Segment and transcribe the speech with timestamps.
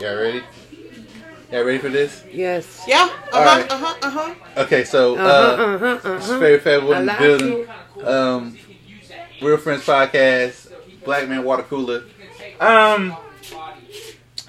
[0.00, 0.42] Y'all ready?
[1.52, 2.24] Y'all ready for this?
[2.32, 2.84] Yes.
[2.88, 3.02] Yeah.
[3.04, 3.70] Uh-huh, right.
[3.70, 3.94] Uh huh.
[4.00, 4.34] Uh huh.
[4.62, 6.38] Okay, so Uh-huh, uh, uh-huh, it's uh-huh.
[6.38, 7.66] very fabulous I in the like building.
[8.02, 8.58] Um,
[9.42, 10.72] Real Friends Podcast,
[11.04, 12.04] Black Man Water Cooler.
[12.60, 13.14] Um,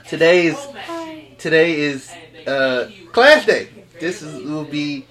[0.08, 0.56] today's
[1.38, 2.10] today is
[2.48, 3.68] uh class day.
[4.00, 5.06] This is will be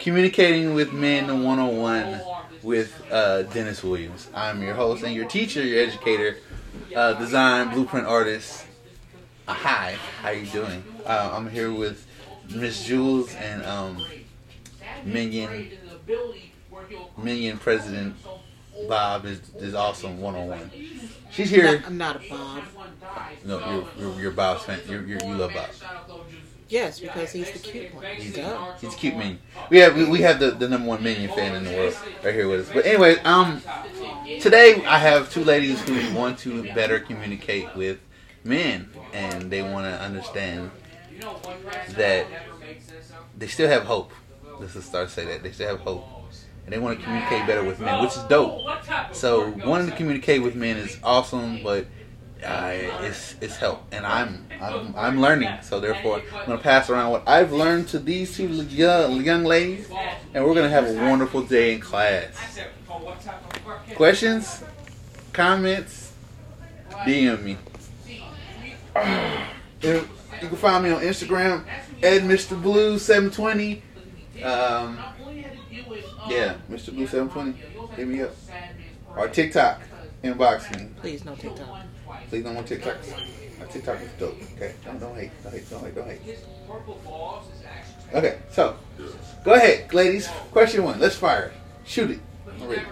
[0.00, 2.20] communicating with men one on one
[2.64, 4.28] with uh, Dennis Williams.
[4.34, 6.38] I'm your host and your teacher, your educator,
[6.96, 8.66] uh, design blueprint artist.
[9.46, 10.82] Uh, hi, how you doing?
[11.04, 12.06] Uh, I'm here with
[12.54, 14.02] Miss Jules and um,
[15.04, 15.70] Minion
[17.18, 18.16] Minion President
[18.88, 20.70] Bob is is awesome one on one.
[21.30, 21.82] She's here.
[21.86, 22.62] I'm not a Bob.
[23.44, 24.80] No, you're you're, you're Bob's fan.
[24.88, 25.68] You're, you're, you love Bob.
[26.70, 28.04] Yes, because he's the cute one.
[28.16, 28.72] He's, Duh.
[28.80, 29.40] he's a cute minion.
[29.68, 32.32] We have we, we have the, the number one minion fan in the world right
[32.32, 32.70] here with us.
[32.72, 33.60] But anyway, um,
[34.40, 37.98] today I have two ladies who want to better communicate with
[38.44, 40.70] men, and they want to understand
[41.90, 42.26] that
[43.36, 44.12] they still have hope.
[44.60, 46.04] Let's just start say that they still have hope,
[46.64, 48.62] and they want to communicate better with men, which is dope.
[49.12, 51.86] So wanting to communicate with men is awesome, but
[52.44, 55.50] uh, it's it's help, and I'm I'm I'm learning.
[55.62, 59.88] So therefore, I'm gonna pass around what I've learned to these two young young ladies,
[60.34, 62.58] and we're gonna have a wonderful day in class.
[63.94, 64.62] Questions,
[65.32, 66.12] comments,
[67.06, 67.56] DM me.
[69.82, 70.08] You
[70.40, 71.64] you can find me on Instagram
[72.02, 72.60] at Mr.
[72.60, 73.82] Blue 720.
[74.42, 74.98] Um,
[76.28, 76.92] yeah, Mr.
[76.94, 77.52] Blue 720.
[77.96, 78.34] Hit me up.
[79.16, 79.80] Or TikTok.
[80.22, 80.88] Inbox me.
[81.00, 81.68] Please no TikTok.
[82.28, 82.96] Please don't want TikTok.
[83.58, 84.36] My TikTok is dope.
[84.56, 86.38] Okay, don't don't hate, don't hate, don't hate, don't hate.
[88.14, 88.76] Okay, so
[89.44, 90.28] go ahead, ladies.
[90.50, 90.98] Question one.
[90.98, 91.46] Let's fire.
[91.46, 91.52] it.
[91.84, 92.20] Shoot it.
[92.44, 92.82] But I'm he ready.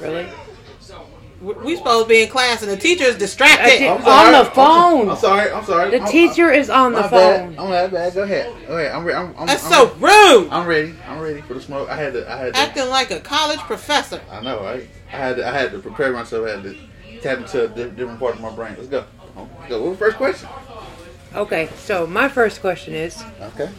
[0.00, 0.28] Really?
[0.80, 1.06] So
[1.40, 3.78] We we supposed to be in class and the teacher is distracted.
[3.78, 5.10] did- I'm On the phone.
[5.10, 5.50] I'm sorry.
[5.52, 5.90] I'm sorry.
[5.90, 7.40] The I'm- teacher is on the My bad.
[7.40, 7.58] phone.
[7.58, 8.14] I'm not bad.
[8.14, 8.52] Go ahead.
[8.66, 8.92] Go ahead.
[8.94, 10.48] I'm, re- I'm, I'm That's I'm, so rude.
[10.50, 10.94] I'm ready.
[11.08, 11.88] I'm ready for the smoke.
[11.90, 12.30] I had to.
[12.30, 12.60] I had to.
[12.60, 14.20] Acting like a college professor.
[14.30, 14.88] I know, right?
[15.12, 16.46] I had to, I had to prepare myself.
[16.46, 16.76] I had to
[17.20, 18.74] tap into a different part of my brain.
[18.76, 19.04] Let's go.
[19.36, 19.82] Let's go.
[19.82, 20.48] What's the first question?
[21.34, 23.70] Okay, so my first question is Okay.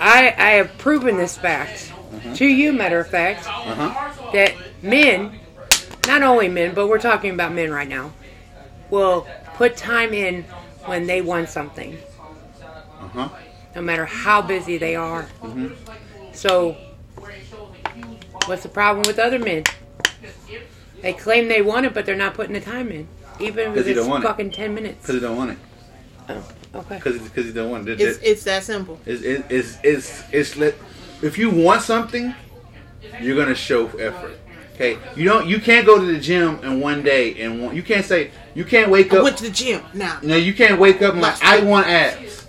[0.00, 1.92] I, I have proven this fact
[2.36, 4.30] to you, matter of fact, Uh huh.
[4.32, 5.38] that men,
[6.06, 8.12] not only men, but we're talking about men right now,
[8.88, 10.44] will put time in
[10.86, 11.98] when they want something,
[13.00, 13.28] Uh huh.
[13.76, 15.28] no matter how busy they are.
[15.42, 15.76] Mhm.
[16.32, 16.76] So,
[18.46, 19.64] what's the problem with other men?
[21.02, 23.06] They claim they want it, but they're not putting the time in,
[23.38, 24.26] even if it's don't want it.
[24.28, 25.00] fucking ten minutes.
[25.02, 25.58] Because he don't want it.
[26.28, 26.42] Oh,
[26.74, 26.96] okay.
[26.96, 28.00] Because because he don't want it.
[28.00, 28.98] It's it's that simple.
[29.06, 30.76] It's it's it's it's, it's lit.
[31.22, 32.34] If you want something,
[33.20, 34.38] you're gonna show effort.
[34.74, 34.98] Okay.
[35.14, 35.46] You don't.
[35.46, 38.64] You can't go to the gym in one day and want, you can't say you
[38.64, 39.24] can't wake I up.
[39.24, 39.82] went to the gym.
[39.92, 42.46] Now know, you can't wake up and like, I want abs,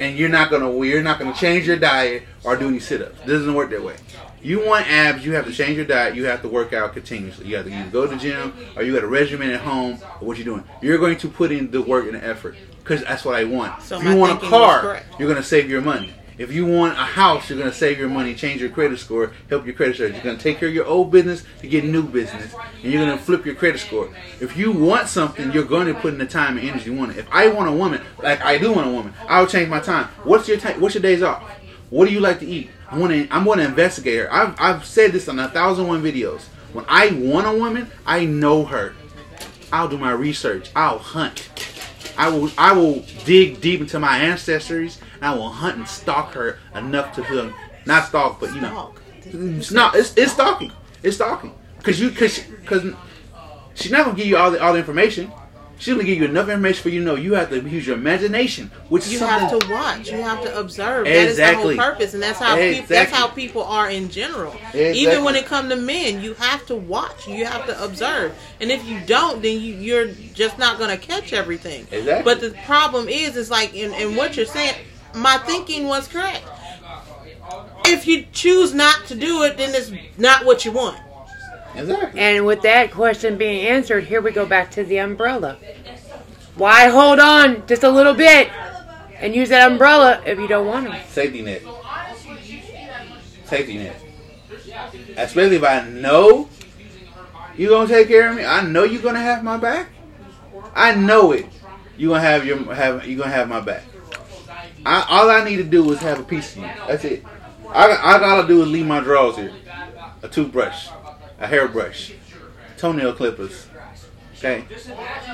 [0.00, 3.20] and you're not gonna you're not gonna change your diet or do any sit-ups.
[3.20, 3.96] It doesn't work that way.
[4.42, 6.14] You want abs, you have to change your diet.
[6.14, 7.46] You have to work out continuously.
[7.46, 9.98] You have to either go to the gym or you got a regimen at home.
[10.20, 12.56] Or what you're doing, you're going to put in the work and the effort
[12.88, 13.82] because that's what I want.
[13.82, 16.14] So if you want a car, you're gonna save your money.
[16.38, 19.66] If you want a house, you're gonna save your money, change your credit score, help
[19.66, 20.06] your credit score.
[20.06, 23.18] You're gonna take care of your old business to get new business, and you're gonna
[23.18, 24.08] flip your credit score.
[24.40, 27.10] If you want something, you're going to put in the time and energy you want
[27.10, 27.18] it.
[27.18, 30.06] If I want a woman, like I do want a woman, I'll change my time.
[30.22, 30.80] What's your time?
[30.80, 31.42] What's your days off?
[31.90, 32.70] What do you like to eat?
[32.90, 33.28] I want to.
[33.30, 34.32] I'm going to investigate her.
[34.32, 36.42] I've I've said this on a thousand one videos.
[36.72, 38.94] When I want a woman, I know her.
[39.72, 40.70] I'll do my research.
[40.74, 41.48] I'll hunt.
[42.18, 46.32] I will I will dig deep into my ancestries and I will hunt and stalk
[46.34, 47.52] her enough to feel
[47.86, 48.92] not stalk but you know
[49.24, 50.72] it's not it's, it's stalking
[51.04, 52.92] it's stalking because you because because
[53.74, 55.30] she's not gonna give you all the all the information
[55.78, 57.96] she's gonna give you enough information for you to know you have to use your
[57.96, 60.10] imagination which you something have to watch.
[60.10, 61.06] You have to observe.
[61.06, 61.14] Exactly.
[61.14, 64.52] That is the whole purpose, and that's how peop that's how people are in general.
[64.52, 64.92] Exactly.
[64.92, 67.26] Even when it comes to men, you have to watch.
[67.28, 70.96] You have to observe, and if you don't, then you, you're just not going to
[70.96, 71.86] catch everything.
[71.90, 72.24] Exactly.
[72.24, 74.74] But the problem is, is like in, in what you're saying.
[75.14, 76.44] My thinking was correct.
[77.86, 80.98] If you choose not to do it, then it's not what you want.
[81.74, 85.56] Exactly And with that question being answered, here we go back to the umbrella.
[86.54, 88.50] Why hold on just a little bit
[89.20, 91.04] and use that umbrella if you don't want to?
[91.08, 91.62] safety net
[93.44, 93.96] safety net
[95.16, 96.48] especially if I know
[97.56, 99.88] you're gonna take care of me I know you're gonna have my back
[100.74, 101.46] I know it
[101.96, 103.84] you gonna have your have you gonna have my back
[104.84, 106.70] I, all I need to do is have a piece of you.
[106.86, 107.24] That's it.
[107.68, 109.52] I, I gotta do is leave my drawers here.
[110.22, 110.88] A toothbrush,
[111.38, 112.12] a hairbrush,
[112.76, 113.66] toenail clippers.
[114.36, 114.64] Okay,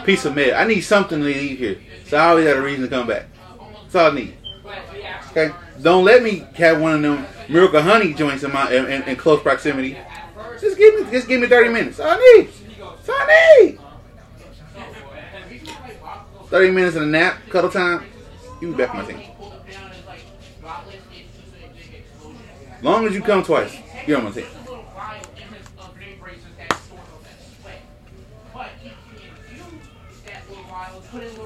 [0.04, 0.54] piece of mail.
[0.56, 3.26] I need something to leave here, so I always got a reason to come back.
[3.82, 4.36] That's all I need.
[5.30, 5.50] Okay,
[5.82, 9.16] don't let me have one of them miracle honey joints in my in, in, in
[9.16, 9.98] close proximity.
[10.60, 11.98] Just give me just give me thirty minutes.
[11.98, 12.48] That's all I need.
[12.78, 13.78] That's all I need.
[16.48, 18.04] Thirty minutes and a nap, cuddle time.
[18.60, 19.20] You be back my team.
[22.78, 24.46] As long as you come twice, you're on my team.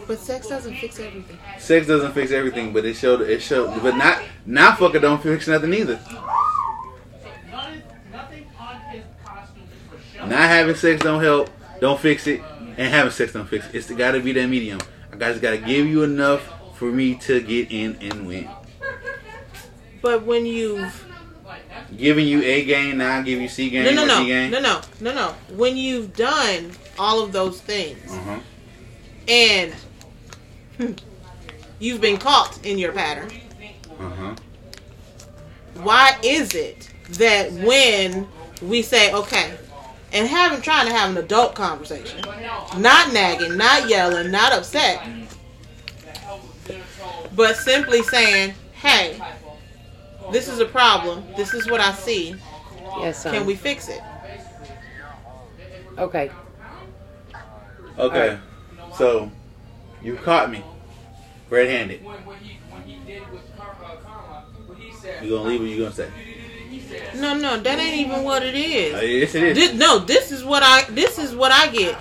[0.07, 1.39] But sex doesn't fix everything.
[1.59, 5.47] Sex doesn't fix everything, but it showed it showed but not not fucking don't fix
[5.49, 5.99] nothing either.
[10.21, 11.49] Not having sex don't help,
[11.81, 12.43] don't fix it,
[12.77, 13.75] and having sex don't fix it.
[13.75, 14.81] It's gotta be that medium.
[15.13, 16.43] I just gotta give you enough
[16.77, 18.49] for me to get in and win.
[20.03, 21.05] But when you've
[21.97, 24.81] Giving you A game, now I give you C game no no no no no
[25.01, 28.39] no no when you've done all of those things Uh-huh.
[29.29, 29.73] And
[30.79, 30.93] hmm,
[31.79, 33.31] you've been caught in your pattern,
[34.01, 34.35] Uh-huh.
[35.75, 38.27] why is it that when
[38.63, 39.57] we say okay
[40.13, 42.21] and having trying to have an adult conversation,
[42.79, 45.07] not nagging, not yelling, not upset,
[47.37, 49.21] but simply saying, "Hey,
[50.33, 51.25] this is a problem.
[51.37, 52.35] This is what I see.
[52.99, 53.33] Yes, son.
[53.35, 54.01] Can we fix it?"
[55.99, 56.31] Okay.
[57.99, 58.39] Okay.
[58.99, 59.31] So
[60.03, 60.63] you caught me.
[61.49, 62.05] Red handed.
[62.05, 65.25] When, when he when he did with Car- uh, Carla, what he said.
[65.25, 66.11] You gonna leave What you gonna say?
[67.17, 69.57] No, no, that ain't even what it Uh, yes it is.
[69.57, 71.97] This, no, this is what I this is what I get.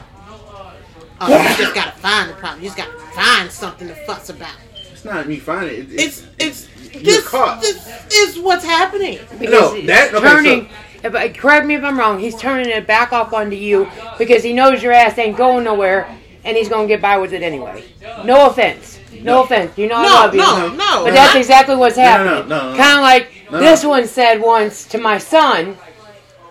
[1.21, 2.61] Oh, you just gotta find the problem.
[2.61, 4.55] You just gotta find something to fuss about.
[4.91, 5.88] It's not me finding it.
[5.91, 7.61] It's it's You're this caught.
[7.61, 9.19] this is what's happening.
[9.39, 10.69] Because No, he's that- okay, turning.
[11.03, 12.19] if I- correct me if I'm wrong.
[12.19, 16.07] He's turning it back off onto you because he knows your ass ain't going nowhere,
[16.47, 17.83] and he's gonna get by with it anyway.
[18.23, 18.99] No offense.
[19.21, 19.77] No, offense.
[19.77, 20.41] You know I No, love you.
[20.41, 21.03] no, no.
[21.03, 22.47] But that's exactly what's happening.
[22.47, 22.77] no, no, no.
[22.77, 25.77] Kind of like this one said once to my son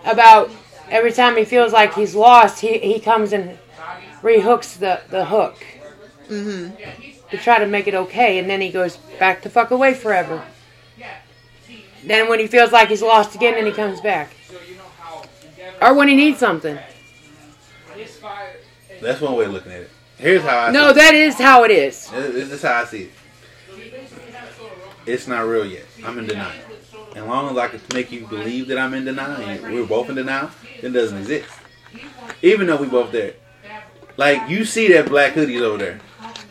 [0.05, 0.51] about
[0.89, 3.57] every time he feels like he's lost, he, he comes and
[4.21, 5.55] rehooks the, the hook
[6.29, 6.75] mm-hmm.
[7.31, 10.43] to try to make it okay, and then he goes back to fuck away forever.
[12.03, 14.29] Then when he feels like he's lost again, then he comes back.
[14.47, 15.23] So you know how
[15.81, 16.77] Or when he needs something.
[18.97, 19.11] His fire.
[19.11, 19.89] That's one way of looking at it.
[20.17, 22.09] Here's how I No, see that is how it is.
[22.09, 23.11] This is how I see it.
[25.05, 25.85] It's not real yet.
[26.03, 26.51] I'm in denial.
[27.15, 30.09] And long as I can make you believe that I'm in denial, and we're both
[30.09, 30.51] in denial,
[30.81, 31.49] it doesn't exist.
[32.41, 33.33] Even though we both there.
[34.17, 35.99] Like you see that black hoodie over there.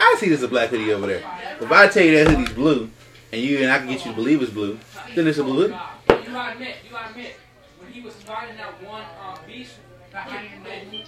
[0.00, 1.22] I see there's a black hoodie over there.
[1.60, 2.90] If I tell you that hoodie's blue,
[3.32, 4.78] and you and I can get you to believe it's blue,
[5.14, 6.25] then it's a blue hoodie.
[6.25, 7.37] You gotta admit, you gotta admit,
[7.78, 9.75] when he was fighting that one um, beast,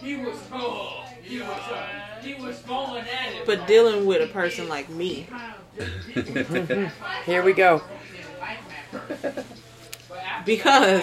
[0.00, 1.86] he was oh, he was uh,
[2.22, 3.46] he was going at it.
[3.46, 5.26] But dealing with a person like me,
[7.24, 7.82] Here we go.
[10.46, 11.02] because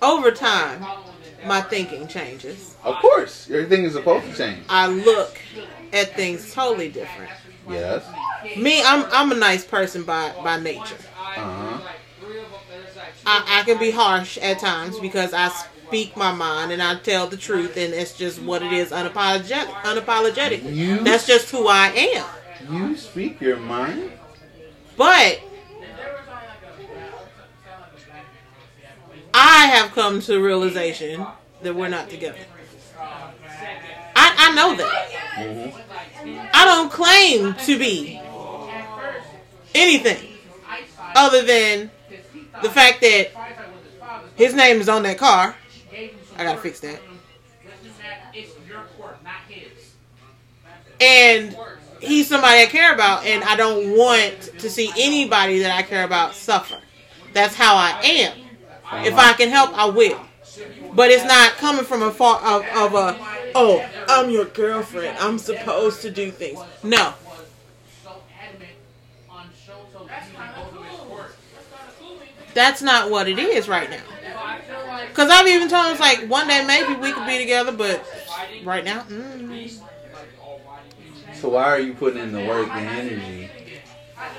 [0.00, 0.84] over time,
[1.46, 2.76] my thinking changes.
[2.84, 4.64] of course, everything is supposed to change.
[4.68, 5.40] I look
[5.92, 7.30] at things totally different.
[7.68, 8.04] Yes.
[8.56, 10.96] Me, I'm I'm a nice person by by nature.
[11.36, 11.88] Uh-huh.
[13.24, 15.48] I, I can be harsh at times because I
[15.92, 19.66] speak my mind and I tell the truth, and it's just what it is, unapologetic.
[19.82, 20.74] Unapologetic.
[20.74, 22.26] You- That's just who I am.
[22.72, 24.10] You speak your mind.
[24.96, 25.40] But
[29.34, 31.26] I have come to the realization
[31.60, 32.38] that we're not together.
[32.98, 35.08] I, I know that.
[35.34, 36.38] Mm-hmm.
[36.54, 38.18] I don't claim to be
[39.74, 40.38] anything
[41.14, 41.90] other than
[42.62, 43.30] the fact that
[44.36, 45.54] his name is on that car.
[46.36, 47.00] I gotta fix that.
[48.34, 49.94] It's your court, not his.
[51.00, 51.56] And
[52.00, 56.04] he's somebody I care about, and I don't want to see anybody that I care
[56.04, 56.78] about suffer.
[57.32, 58.38] That's how I am.
[59.04, 60.20] If I can help, I will.
[60.94, 63.18] But it's not coming from a far of, of a
[63.54, 65.16] oh, I'm your girlfriend.
[65.18, 66.60] I'm supposed to do things.
[66.82, 67.14] No,
[72.54, 74.02] that's not what it is right now.
[74.92, 77.12] So I feel like Cause I've even told him it's like one day maybe we
[77.12, 78.04] could be together, but
[78.64, 79.70] right now, mm,
[81.34, 83.50] So why are you putting in the work and energy?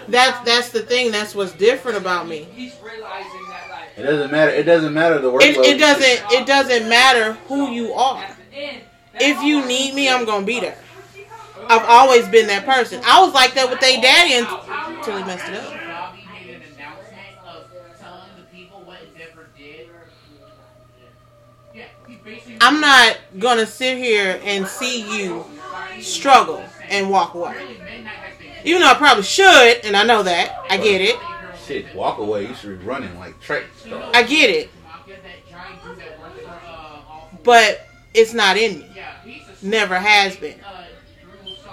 [0.08, 1.12] that's that's the thing.
[1.12, 2.48] That's what's different about me.
[2.56, 4.52] he's realizing that like It doesn't matter.
[4.52, 5.42] It doesn't matter the workload.
[5.42, 8.26] It, it doesn't it doesn't matter who you are.
[9.20, 10.78] If you need me, I'm gonna be there.
[11.70, 13.02] I've always been that person.
[13.06, 15.74] I was like that with their daddy until he messed it up.
[15.88, 17.70] Bobby made an announcement of
[22.62, 25.46] I'm not gonna sit here and see you
[26.00, 27.78] struggle and walk away.
[28.64, 30.64] Even though I probably should, and I know that.
[30.70, 31.18] I get it.
[31.66, 32.48] Shit, walk away.
[32.48, 34.12] You should be running like track stars.
[34.14, 34.70] I get it.
[37.44, 38.90] But it's not in me.
[39.62, 40.60] Never has been.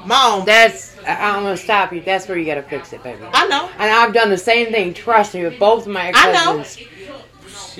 [0.04, 0.44] My own.
[0.44, 2.00] That's I- I'm gonna stop you.
[2.00, 3.18] That's where you gotta fix it, baby.
[3.32, 3.68] I know.
[3.78, 4.94] And I've done the same thing.
[4.94, 6.64] Trust me, with both of my I know.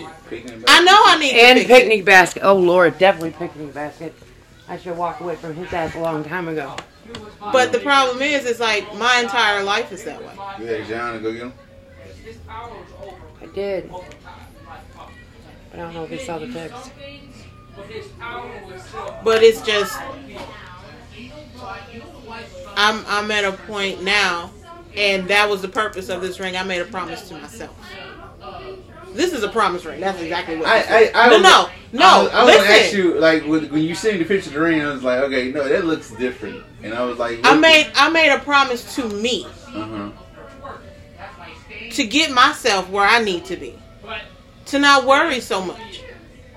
[0.04, 2.42] Ex-husbands Shit, I know I need to and fix picnic basket.
[2.44, 4.14] Oh Lord, definitely picnic basket.
[4.68, 6.76] I should walk away from his ass a long time ago.
[7.40, 10.32] But the problem is, it's like my entire life is that way.
[10.60, 11.52] You had John to go get him?
[13.42, 14.04] I did, but
[15.74, 16.92] I don't know if he saw the text.
[19.24, 19.98] But it's just
[22.76, 24.50] I'm I'm at a point now,
[24.96, 26.56] and that was the purpose of this ring.
[26.56, 27.76] I made a promise to myself.
[29.14, 30.00] This is a promise ring.
[30.00, 30.66] That's exactly what.
[30.68, 31.06] I.
[31.06, 32.04] I, I no, was- no, no.
[32.06, 34.60] I, was- I was gonna ask you, like, when you seen the picture of the
[34.60, 36.62] ring, I was like, okay, no, that looks different.
[36.82, 40.10] And I was like, I made I made a promise to me Uh-huh.
[41.90, 43.74] to get myself where I need to be,
[44.66, 46.02] to not worry so much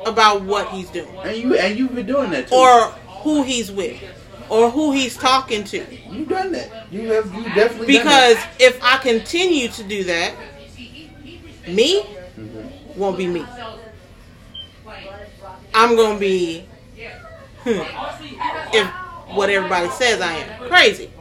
[0.05, 2.55] about what he's doing And you and you've been doing that too.
[2.55, 2.87] or
[3.23, 4.01] who he's with
[4.49, 5.85] or who he's talking to.
[6.11, 6.91] you've done that.
[6.91, 10.33] You have you definitely Because if I continue to do that,
[11.67, 12.05] me
[12.95, 13.45] won't be me.
[15.73, 16.65] I'm gonna be
[17.63, 17.79] hmm,
[18.73, 18.87] if
[19.35, 21.11] what everybody says I am crazy.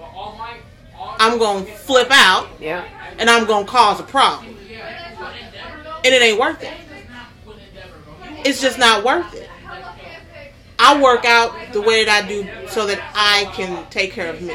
[1.19, 2.85] I'm gonna flip out Yeah.
[3.19, 4.57] and I'm gonna cause a problem,
[6.05, 6.73] and it ain't worth it.
[8.45, 9.49] It's just not worth it.
[10.79, 14.43] I work out the way that I do so that I can take care of
[14.43, 14.53] me.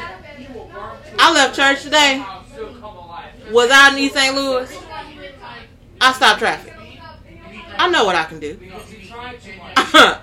[1.18, 2.24] I left church today.
[3.52, 4.36] Was out in East St.
[4.36, 4.78] Louis.
[6.02, 6.74] I stopped traffic.
[7.80, 8.58] I know what I can do.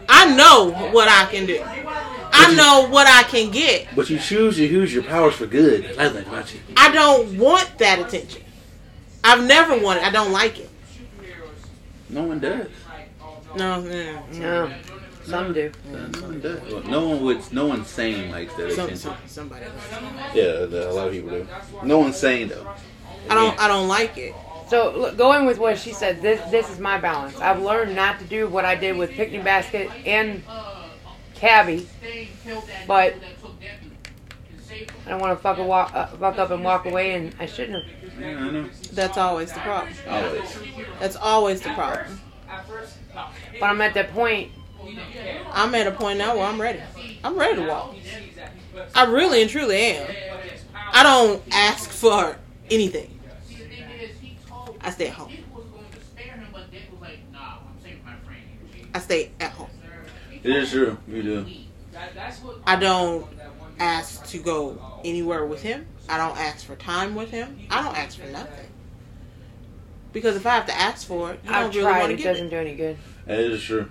[0.08, 1.62] I know what I can do.
[1.64, 3.88] I know what I can get.
[3.94, 5.96] But you choose to use your powers for good.
[5.99, 6.61] I like about you.
[6.76, 8.42] I don't want that attention.
[9.23, 10.02] I've never wanted.
[10.02, 10.70] I don't like it.
[12.11, 12.68] No one does.
[13.56, 14.66] No, no, no.
[14.68, 14.75] No.
[15.25, 15.73] Some do.
[15.90, 16.61] No one does.
[16.73, 17.52] Well, no one would.
[17.52, 18.96] No one sane likes that Some, attention.
[18.99, 19.64] some, somebody.
[20.34, 21.46] Yeah, a lot of people do.
[21.82, 22.66] No one sane though.
[23.30, 23.58] I don't.
[23.58, 24.34] I don't like it.
[24.68, 27.38] So look, going with what she said, this this is my balance.
[27.40, 30.42] I've learned not to do what I did with picnic basket and
[31.35, 31.87] cabbie,
[32.87, 33.14] but
[35.06, 37.47] I don't want to fuck, a walk, uh, fuck up and walk away, and I
[37.47, 38.21] shouldn't have.
[38.21, 38.71] Yeah, I know.
[38.92, 39.94] That's always the problem.
[40.09, 40.59] Always.
[40.99, 42.21] That's always the problem.
[43.61, 44.50] But I'm at that point.
[45.52, 46.80] I'm at a point now where I'm ready.
[47.23, 47.94] I'm ready to walk.
[48.94, 50.11] I really and truly am.
[50.92, 52.37] I don't ask for
[52.71, 53.13] anything.
[54.85, 55.33] I stay at home.
[58.95, 59.71] I stay at home.
[60.43, 60.97] It is true.
[61.09, 61.47] You do.
[62.67, 63.26] I don't
[63.81, 65.87] ask to go anywhere with him.
[66.09, 67.59] I don't ask for time with him.
[67.71, 68.67] I don't ask for nothing.
[70.12, 72.07] Because if I have to ask for it, you I've don't really want tried.
[72.09, 72.23] to It it.
[72.25, 72.97] doesn't do any good.
[73.26, 73.91] That is true.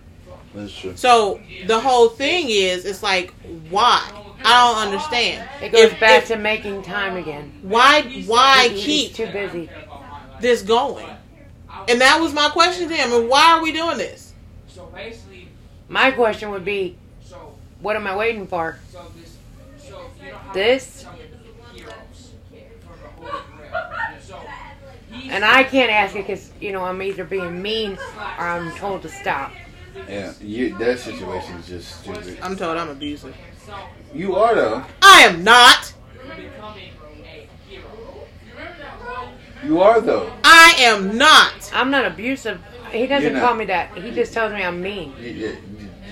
[0.53, 0.93] That's true.
[0.95, 3.33] So the whole thing is, it's like,
[3.69, 4.09] why?
[4.45, 5.49] I don't understand.
[5.61, 7.59] It goes If- back if- to making time again.
[7.63, 9.69] why why keep too busy?
[10.41, 11.07] This going?
[11.89, 13.11] And that was my question to him.
[13.13, 14.33] And why are we doing this?
[14.67, 15.47] So basically,
[15.89, 18.79] My question would be, so what am I waiting for?
[18.91, 19.37] so this,
[19.89, 20.85] so you know This?
[21.01, 21.13] some
[21.73, 22.31] heroes
[22.81, 24.19] from the Holy Grail.
[24.21, 24.39] So
[25.29, 27.97] And I can't ask it because you know I'm either being mean
[28.39, 29.51] or I'm told to stop.
[30.07, 32.39] Yeah, you, that situation is just stupid.
[32.41, 33.35] I'm told I'm abusive.
[34.13, 34.83] You are though.
[35.01, 35.93] I am not.
[39.63, 39.75] Becoming a hero.
[39.75, 40.33] You are though.
[40.43, 41.71] I am not.
[41.73, 42.61] I'm not abusive.
[42.91, 43.47] He doesn't You're not.
[43.47, 43.97] call me that.
[43.97, 45.13] He just tells me I'm mean.
[45.19, 45.57] You, you,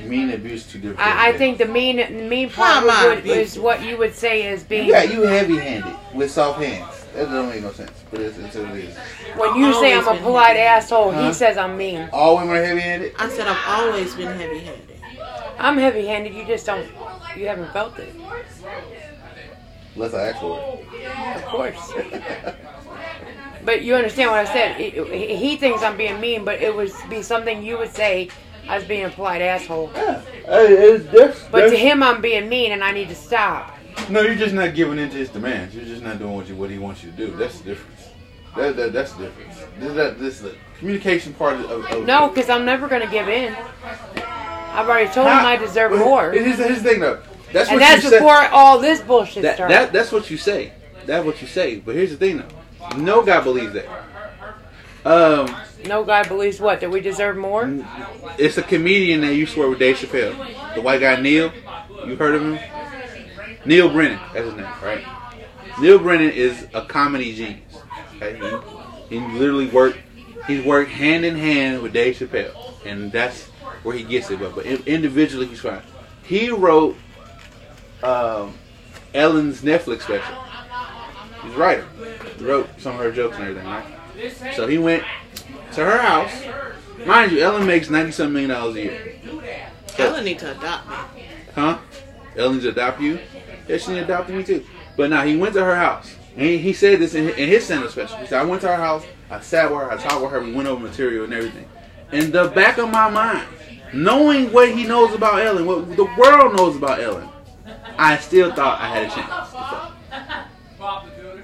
[0.01, 0.99] you mean abuse two different.
[0.99, 3.63] I, I think the mean mean How part am I would, is abusive?
[3.63, 7.05] what you would say is being you got you heavy handed with soft hands.
[7.13, 8.95] That don't make no sense, but it's, it's what it is.
[9.35, 10.59] when you say I'm a been polite heavy.
[10.61, 11.11] asshole.
[11.11, 11.27] Huh?
[11.27, 12.09] He says I'm mean.
[12.13, 13.13] All women are heavy handed.
[13.19, 14.87] I said I've always been heavy-handed.
[15.59, 16.33] I'm heavy-handed.
[16.33, 16.87] You just don't.
[17.37, 18.15] You haven't felt it.
[19.95, 21.35] Unless I ask for it.
[21.35, 21.93] Of course.
[23.65, 24.79] But you understand what I said.
[24.79, 28.29] It- he thinks I'm being mean, but it would be something you would say
[28.69, 29.91] as being a polite asshole.
[29.95, 33.77] yeah, Hey, it's, that's, But to him, I'm being mean, and I need to stop.
[34.09, 35.75] no, you're just not giving in to his demands.
[35.75, 37.27] You're just not doing what you what he wants you to do.
[37.35, 38.07] That's the difference.
[38.55, 39.55] That, that that's the difference.
[39.79, 43.27] This that this the communication part of, of No, because I'm never going to give
[43.29, 43.55] in.
[44.15, 46.31] I've already told him I deserve Well, more.
[46.31, 47.21] Here's, here's the thing though.
[47.53, 48.19] That's And what that's you say.
[48.19, 49.73] before all this bullshit That, started.
[49.73, 50.71] that that's what you say.
[51.05, 51.77] That's what you say.
[51.77, 52.45] But here's the thing though.
[52.97, 53.87] No guy believes that.
[55.03, 55.55] Um,
[55.87, 56.81] No guy believes what?
[56.81, 57.69] That we deserve more?
[58.37, 60.75] It's a comedian that used to work with Dave Chappelle.
[60.75, 61.51] The white guy Neil.
[62.05, 62.59] You heard of him?
[63.65, 64.19] Neil Brennan.
[64.33, 65.03] That's his name, right?
[65.79, 67.77] Neil Brennan is a comedy genius.
[68.21, 68.39] Okay?
[69.09, 69.99] He, he literally worked.
[70.47, 72.53] He's worked hand in hand with Dave Chappelle,
[72.85, 73.47] and that's
[73.83, 74.39] where he gets it.
[74.39, 75.81] But, but individually, he's fine.
[76.23, 76.95] He wrote
[78.03, 78.55] um,
[79.13, 80.35] Ellen's Netflix special.
[81.43, 81.85] He's a writer.
[82.37, 83.85] He wrote some of her jokes and everything, right?
[84.55, 85.03] So he went
[85.73, 86.31] to her house.
[87.05, 89.15] Mind you, Ellen makes ninety something million dollars a year.
[89.97, 91.25] Ellen need to adopt me.
[91.55, 91.79] Huh?
[92.37, 93.19] Ellen to adopt you?
[93.67, 94.65] Yeah, she adopted me too.
[94.95, 96.15] But now he went to her house.
[96.35, 98.17] And he, he said this in, in his stand-up special.
[98.17, 100.41] He said, I went to her house, I sat with her, I talked with her,
[100.41, 101.67] we went over material and everything.
[102.11, 103.47] In the back of my mind,
[103.93, 107.27] knowing what he knows about Ellen, what the world knows about Ellen,
[107.97, 109.51] I still thought I had a chance.
[110.77, 111.43] Bob the Builder.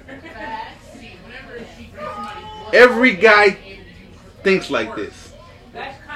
[2.74, 3.58] Every guy
[4.44, 5.34] thinks like this.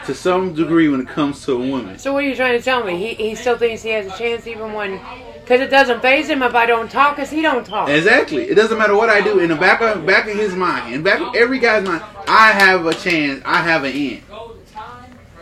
[0.05, 2.00] To some degree when it comes to a woman.
[2.00, 2.98] So what are you trying to tell me?
[2.98, 5.00] He, he still thinks he has a chance even when...
[5.41, 7.89] Because it doesn't faze him if I don't talk, because he don't talk.
[7.89, 8.43] Exactly.
[8.43, 9.39] It doesn't matter what I do.
[9.39, 12.51] In the back of back of his mind, in back of every guy's mind, I
[12.51, 13.41] have a chance.
[13.43, 14.24] I have an end.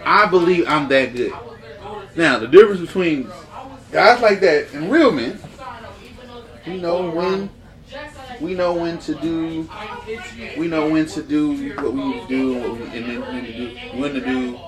[0.04, 1.34] I believe I'm that good.
[2.16, 3.30] Now the difference between
[3.92, 5.39] guys like that and real men,
[6.66, 7.50] you know when
[8.41, 9.69] we know when to do
[10.58, 13.43] we know when to do what we need to do and, we, and then when
[13.46, 14.60] to do when to do.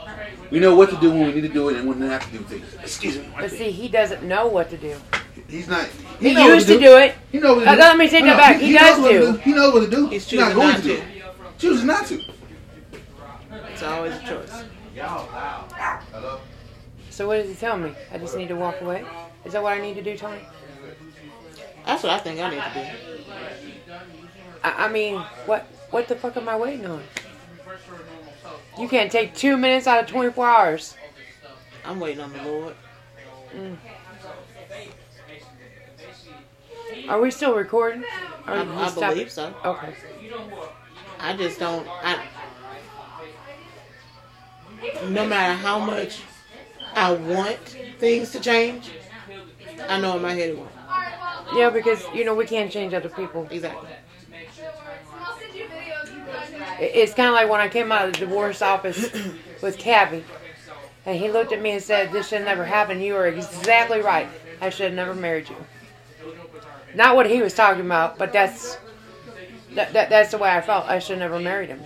[0.51, 2.29] We know what to do when we need to do it and when not to
[2.31, 2.73] do things.
[2.83, 3.29] Excuse me.
[3.39, 4.97] But see, he doesn't know what to do.
[5.47, 5.87] He's not.
[6.19, 7.15] He, knows used to do it.
[7.31, 7.79] He knows what to Uh, do.
[7.79, 8.55] let me take No, that back.
[8.57, 9.31] He, He he does knows what to do.
[9.31, 9.37] do.
[9.39, 10.07] He knows what to do.
[10.09, 10.93] He's He's not choosing going not to to.
[10.97, 11.03] it.
[11.57, 12.21] Choosing not to.
[13.71, 14.63] It's always a choice.
[14.95, 16.39] Hello.
[17.09, 17.93] So what does he tell me?
[18.11, 19.05] I just need to walk away?
[19.45, 20.41] Is that what I need to do, Tony?
[21.85, 23.93] That's what I think I need to do.
[24.63, 27.03] I, I mean, what what the fuck am I waiting on?
[28.79, 30.95] You can't take two minutes out of 24 hours.
[31.85, 32.75] I'm waiting on the Lord.
[33.56, 33.77] Mm.
[37.10, 38.03] Are we still recording?
[38.47, 39.32] Or I, I believe it?
[39.32, 39.53] so.
[39.65, 39.93] Okay.
[41.19, 41.88] I just don't.
[41.88, 42.25] I,
[45.10, 46.21] no matter how much
[46.95, 47.60] I want
[47.99, 48.91] things to change,
[49.88, 50.71] I know in my head it won't.
[51.53, 53.47] Yeah, because, you know, we can't change other people.
[53.51, 53.89] Exactly.
[56.79, 59.11] It's kind of like when I came out of the divorce office
[59.61, 60.23] with Cabby.
[61.05, 63.01] And he looked at me and said, This should never happen.
[63.01, 64.27] You are exactly right.
[64.61, 65.55] I should have never married you.
[66.93, 68.77] Not what he was talking about, but that's
[69.73, 70.85] that, that that's the way I felt.
[70.85, 71.79] I should have never married him.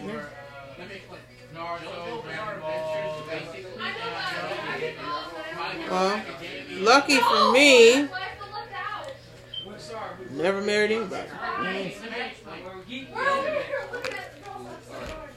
[5.90, 6.22] Well,
[6.72, 8.08] lucky for me,
[10.36, 11.30] never married anybody.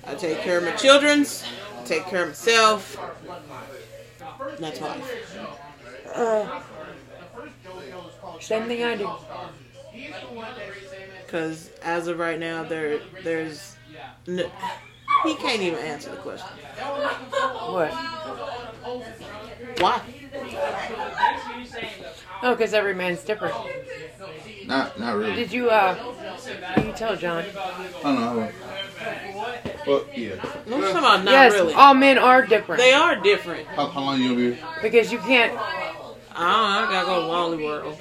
[0.05, 1.45] I take care of my children's,
[1.79, 2.99] I take care of myself.
[4.59, 5.01] That's why.
[6.15, 6.63] Uh,
[8.41, 9.11] same thing I do.
[11.25, 13.77] Because as of right now, there there's
[14.27, 16.49] he can't even answer the question.
[16.79, 17.93] What?
[19.81, 20.01] Why?
[22.43, 23.55] Oh, because every man's different.
[24.69, 25.35] Not, not really.
[25.35, 25.95] Did you, uh,
[26.75, 27.43] can you tell John?
[27.43, 28.53] I don't know.
[29.87, 30.35] Well, yeah.
[30.67, 31.73] I'm talking about not yes, really.
[31.73, 32.83] all men are different.
[32.83, 33.67] They are different.
[33.69, 34.59] How, how long you gonna be?
[34.83, 35.59] Because you can't,
[36.33, 37.99] I don't know, I gotta go to Wally World.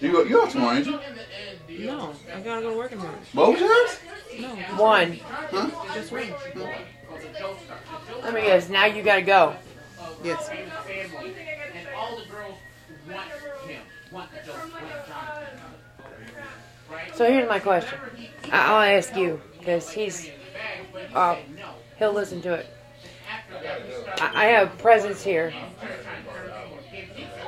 [0.00, 0.22] You go.
[0.24, 1.86] You out tomorrow, ain't you?
[1.86, 3.18] No, I gotta go to work tomorrow.
[3.32, 4.00] Both times?
[4.40, 5.18] No, one.
[5.22, 5.94] Huh?
[5.94, 6.34] just one.
[8.22, 9.56] Let me guess, now you gotta go.
[10.22, 10.50] Yes.
[17.14, 17.98] So here's my question.
[18.50, 20.30] I'll ask you, because he's,
[21.14, 21.36] uh,
[21.98, 22.66] he'll listen to it.
[24.20, 25.52] I have presents here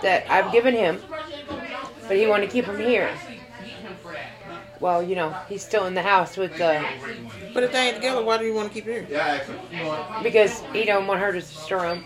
[0.02, 1.00] that I've given him,
[2.07, 3.11] but he wanted to keep them here.
[4.79, 6.85] Well, you know, he's still in the house with the,
[7.55, 9.42] But if they ain't together, why do you want to keep it here?
[9.72, 12.05] Yeah, because he don't want her to destroy him.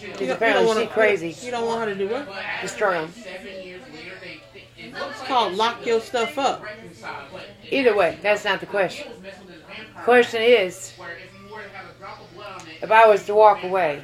[0.00, 1.36] Because apparently she's crazy.
[1.46, 2.28] You don't want her to do what?
[2.62, 3.12] Destroy them.
[5.28, 6.64] Called lock your stuff up.
[7.70, 9.06] Either way, that's not the question.
[10.04, 10.94] Question is,
[12.80, 14.02] if I was to walk away,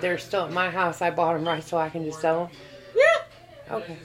[0.00, 1.02] they're still at my house.
[1.02, 2.56] I bought them right so I can just sell them.
[2.94, 3.74] Yeah.
[3.76, 3.96] Okay.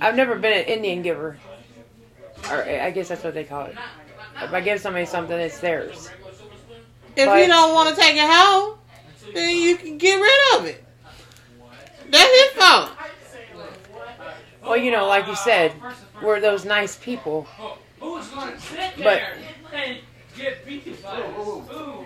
[0.00, 1.38] I've never been an Indian giver,
[2.50, 3.76] or I guess that's what they call it.
[4.42, 6.10] If I give somebody something, it's theirs.
[7.16, 8.78] If But- you don't want to take it home,
[9.34, 10.84] then you can get rid of it.
[12.10, 12.90] That's his fault.
[14.68, 15.72] Well, you know, like you said,
[16.22, 17.46] we're those nice people
[18.00, 19.38] Who's gonna sit But- there
[19.72, 19.98] and
[20.36, 22.04] get beat by this food, bro?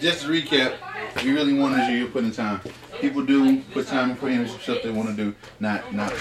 [0.00, 0.74] Just to recap,
[1.14, 2.60] if you really want to you put in time.
[3.00, 6.12] People do put time in for any stuff they want to do, not not.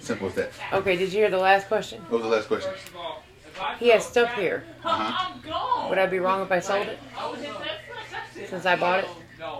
[0.00, 0.50] Simple as that.
[0.72, 2.00] Okay, did you hear the last question?
[2.08, 2.72] What was the last question?
[2.72, 4.64] First of all, if I He has stuff here.
[4.84, 5.88] Uh-huh.
[5.88, 9.04] Would I be wrong if I sold it I was in that since I bought
[9.04, 9.08] it?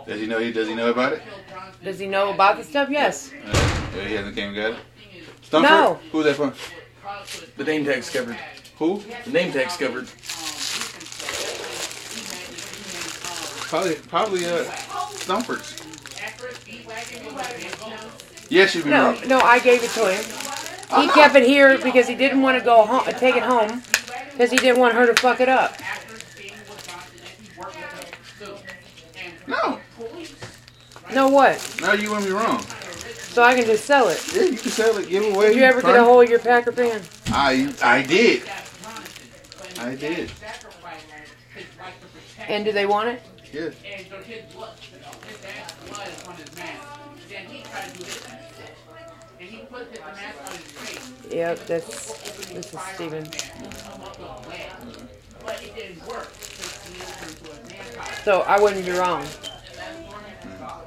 [0.07, 0.39] Does he know?
[0.39, 1.23] He does he know about it?
[1.83, 2.89] Does he know about the stuff?
[2.91, 3.31] Yes.
[3.33, 4.79] Uh, yeah, he hasn't came and got it.
[5.43, 5.63] Stumford?
[5.63, 5.99] No.
[6.13, 6.53] Who's that from?
[7.57, 8.37] The name tag's covered.
[8.79, 9.03] Who?
[9.25, 10.07] The name tag's covered.
[13.69, 14.65] Probably probably uh
[15.15, 15.75] Stumford's.
[18.51, 19.29] Yes, you be No, wrong.
[19.29, 21.01] no, I gave it to him.
[21.03, 23.83] He kept it here because he didn't want to go home, take it home,
[24.33, 25.77] because he didn't want her to fuck it up.
[29.47, 29.81] No,
[31.13, 31.77] No, what?
[31.83, 32.65] no, you wouldn't be wrong.
[33.39, 34.21] So I can just sell it.
[34.35, 35.51] Yeah, you can sell it, give it away.
[35.51, 37.01] Did you ever get a hold of your Packer fan?
[37.29, 38.43] I I did.
[39.79, 40.33] I did.
[42.49, 43.23] And do they want it?
[43.53, 43.61] Yeah.
[43.63, 46.83] And so his blood, his dad's blood is on his mask.
[47.29, 48.27] Then he tried to do this.
[49.39, 51.33] And he put the mask on his face.
[51.33, 53.23] Yep, that's this is Steven.
[55.45, 56.33] But it didn't work.
[56.35, 58.15] because he turned to a vampire.
[58.25, 59.25] So I wouldn't be wrong.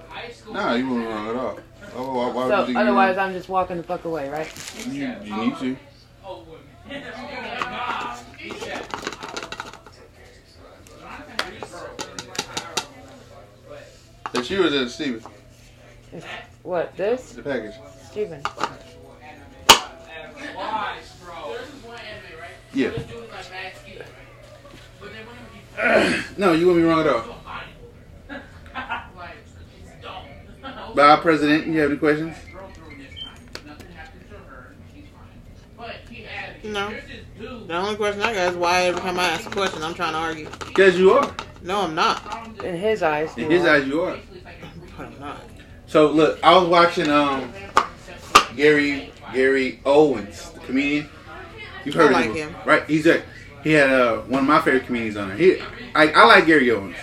[0.10, 0.34] High.
[0.52, 1.60] No, you weren't wrong at all.
[1.96, 4.48] Oh, why, why So otherwise, I'm just walking the fuck away, right?
[4.88, 5.78] you, you, need to?
[6.26, 7.04] Oh, women.
[7.70, 8.50] Nah, he
[14.52, 15.24] you or is that Steven?
[16.64, 17.74] What this, The package.
[18.10, 18.44] Steven?
[20.56, 21.54] wise, bro.
[21.54, 22.50] There's this one anime, right?
[22.74, 22.90] Yeah.
[22.90, 24.02] This dude is like mad skinny.
[25.00, 25.38] But then when
[26.18, 27.36] he No, you wouldn't be wrong at all.
[29.16, 29.54] like, it's
[30.96, 31.18] dumb.
[31.18, 32.36] By president, you have any questions?
[32.52, 33.34] Broke through this time.
[33.68, 34.76] Nothing happened to her.
[34.94, 35.78] She's fine.
[35.78, 36.90] But he had, No.
[36.90, 37.68] there's this dude.
[37.68, 40.14] The only question I got is why every time I ask a question, I'm trying
[40.14, 40.50] to argue.
[40.68, 41.34] Because you are.
[41.64, 42.60] No, I'm not.
[42.64, 43.36] In his eyes.
[43.38, 43.76] In his are.
[43.76, 44.18] eyes, you are.
[44.98, 45.42] But I'm not.
[45.88, 47.52] So look, I was watching um
[48.56, 51.10] Gary Gary Owens, the comedian.
[51.86, 52.56] You've heard I of like him, him.
[52.66, 52.84] right?
[52.88, 53.22] He's a
[53.64, 55.38] he had uh, one of my favorite comedians on there.
[55.38, 55.60] He,
[55.94, 56.96] I, I like Gary Owens,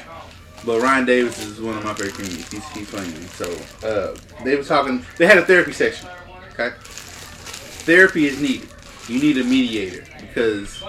[0.65, 2.51] but Ryan Davis is one of my favorite comedians.
[2.51, 3.11] He's he's funny.
[3.35, 5.05] So uh, they were talking.
[5.17, 6.09] They had a therapy section.
[6.53, 8.69] Okay, therapy is needed.
[9.09, 10.83] You need a mediator because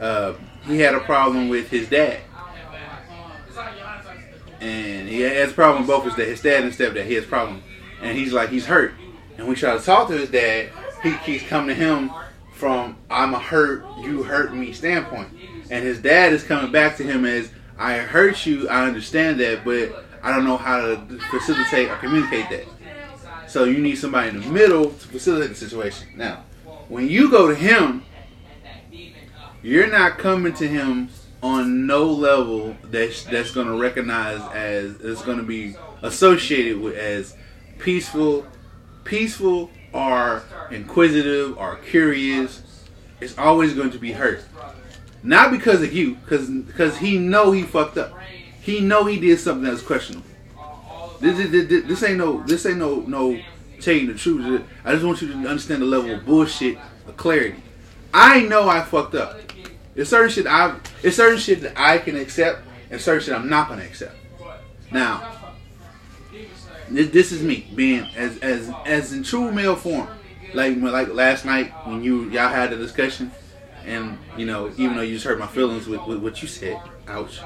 [0.00, 0.34] uh,
[0.66, 2.20] he had a problem with his dad.
[4.60, 7.06] and he has a problem with both his dad, his dad and stepdad.
[7.06, 7.62] He has a problem,
[8.02, 8.94] and he's like he's hurt.
[9.36, 10.70] And we try to talk to his dad.
[11.02, 12.10] He keeps coming to him
[12.52, 15.28] from I'm a hurt, you hurt me standpoint,
[15.70, 18.68] and his dad is coming back to him as I hurt you.
[18.68, 22.66] I understand that, but I don't know how to facilitate or communicate that.
[23.48, 26.08] So you need somebody in the middle to facilitate the situation.
[26.16, 26.44] Now,
[26.88, 28.04] when you go to him,
[29.62, 31.08] you're not coming to him
[31.42, 36.96] on no level that's that's going to recognize as it's going to be associated with
[36.96, 37.36] as
[37.78, 38.44] peaceful,
[39.04, 42.62] peaceful or inquisitive or curious.
[43.20, 44.44] It's always going to be hurt,
[45.28, 48.18] not because of you, because because he know he fucked up.
[48.62, 50.26] He know he did something that was questionable.
[51.20, 53.38] This, this, this, this ain't no this ain't no no
[53.78, 54.62] telling the truth.
[54.86, 57.62] I just want you to understand the level of bullshit, of clarity.
[58.14, 59.38] I know I fucked up.
[59.94, 63.50] It's certain shit I it's certain shit that I can accept and certain shit I'm
[63.50, 64.16] not gonna accept.
[64.90, 65.30] Now,
[66.88, 70.08] this, is me being as as as in true male form.
[70.54, 73.30] Like like last night when you y'all had the discussion,
[73.88, 76.80] and you know even though you just hurt my feelings with, with what you said,
[77.08, 77.40] ouch.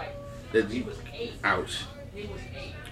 [0.53, 0.85] That you,
[1.45, 1.85] ouch.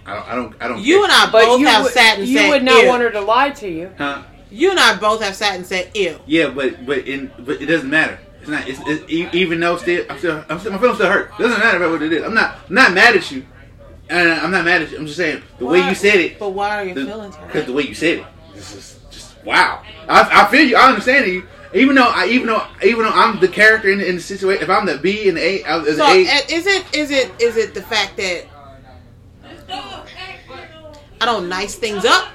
[0.07, 0.81] I don't I don't I don't.
[0.83, 2.83] You and I But both you have would, sat and you said you would not
[2.83, 2.89] ew.
[2.89, 3.91] want her to lie to you.
[3.99, 4.23] Huh?
[4.51, 6.19] You and I both have sat and said ew.
[6.27, 8.19] Yeah, but but in but it doesn't matter.
[8.41, 8.67] It's not.
[8.67, 11.31] It's, it's e- even though still I'm still I'm still my feelings still hurt.
[11.39, 12.25] It doesn't matter about what it is.
[12.25, 13.45] I'm not I'm not mad at you,
[14.09, 14.99] and I'm not mad at you.
[14.99, 16.39] I'm just saying the way you said it.
[16.39, 19.45] But why are your the- feelings Because the way you said it, this is just
[19.45, 19.83] wow.
[20.09, 20.77] I, I feel you.
[20.77, 21.47] I understand you.
[21.73, 24.63] Even though I even though even though I'm the character in the, in the situation,
[24.63, 27.11] if I'm the B and the A, as So the A, uh, is it is
[27.11, 28.47] it is it the fact that
[31.21, 32.29] I don't nice things up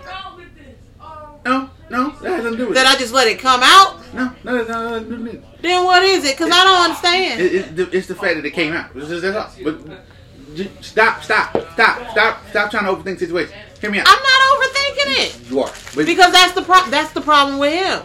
[1.45, 2.95] no, no, that has nothing to do with that it.
[2.95, 4.01] I just let it come out?
[4.15, 5.41] No, no, no, no, no.
[5.61, 6.35] Then what is it?
[6.35, 7.39] Because I don't understand.
[7.39, 8.89] It, it, the- it's the fact that it came out.
[8.95, 9.51] It's just, that's all.
[9.63, 13.53] But stop, stop, stop, stop, stop trying to overthink the situation.
[13.79, 14.07] Hear me out.
[14.09, 15.71] I'm not overthinking it You are.
[16.03, 18.01] Because that's the pro- that's the problem with him.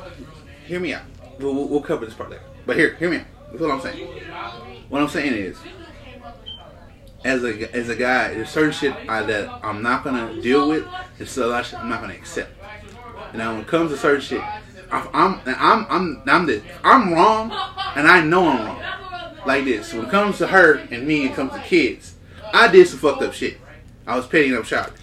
[0.66, 1.02] hear me out.
[1.40, 2.42] We'll, we'll, we'll cover this part later.
[2.66, 3.22] But here, hear me.
[3.50, 4.06] That's what I'm saying.
[4.88, 5.58] What I'm saying is,
[7.24, 10.84] as a as a guy, there's certain shit I, that I'm not gonna deal with.
[10.84, 12.52] A lot of shit I'm not gonna accept.
[13.30, 17.12] And now when it comes to certain shit, I- I'm I'm I'm I'm the I'm
[17.12, 17.50] wrong,
[17.96, 18.82] and I know I'm wrong.
[19.46, 22.14] Like this, when it comes to her and me, and comes to kids,
[22.52, 23.58] I did some fucked up shit.
[24.06, 25.00] I was petty up childish.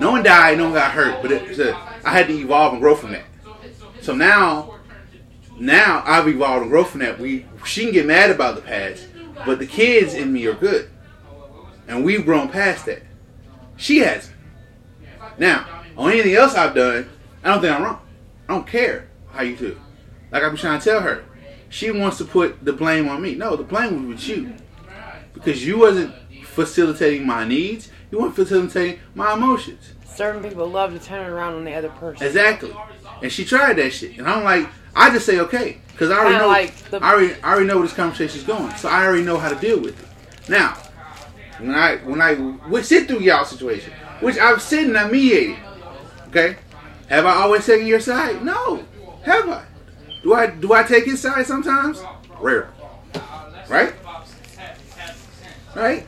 [0.00, 1.72] No one died, no one got hurt, but it, so
[2.04, 3.24] I had to evolve and grow from that.
[4.00, 4.73] So now,
[5.58, 7.18] now I've evolved and grown from that.
[7.18, 9.06] We she can get mad about the past,
[9.46, 10.90] but the kids in me are good,
[11.88, 13.02] and we've grown past that.
[13.76, 14.34] She hasn't.
[15.38, 17.10] Now, on anything else I've done,
[17.42, 18.00] I don't think I'm wrong.
[18.48, 19.80] I don't care how you do.
[20.30, 21.24] Like I've been trying to tell her,
[21.68, 23.34] she wants to put the blame on me.
[23.34, 24.54] No, the blame was with you
[25.32, 26.14] because you wasn't
[26.44, 27.90] facilitating my needs.
[28.10, 29.92] You weren't facilitating my emotions.
[30.06, 32.24] Certain people love to turn it around on the other person.
[32.24, 32.72] Exactly.
[33.22, 36.30] And she tried that shit, and I'm like, I just say okay because I already
[36.30, 36.48] Kinda know.
[36.48, 39.22] like the- I already, I already know where this conversation is going, so I already
[39.24, 40.06] know how to deal with it.
[40.50, 40.76] Now,
[41.58, 42.34] when I when I
[42.68, 45.56] we sit through y'all situation, which I've sit and I mediated,
[46.28, 46.56] okay,
[47.08, 48.44] have I always taken your side?
[48.44, 48.84] No.
[49.24, 49.64] Have I?
[50.22, 52.02] Do I do I take his side sometimes?
[52.40, 52.68] Rare.
[53.68, 53.94] Right?
[55.74, 56.06] Right?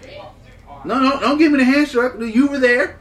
[0.85, 2.21] No, no, don't give me the hand stroke.
[2.21, 2.99] You were there.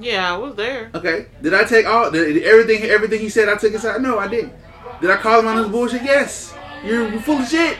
[0.00, 0.90] Yeah, I was there.
[0.94, 1.26] Okay.
[1.42, 2.82] Did I take all did, everything?
[2.90, 4.00] Everything he said, I took his side.
[4.02, 4.52] No, I didn't.
[5.04, 6.02] Did I call him on his bullshit?
[6.02, 6.54] Yes.
[6.82, 7.76] You're full of shit.